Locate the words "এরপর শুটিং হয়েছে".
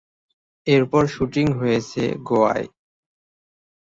0.67-2.03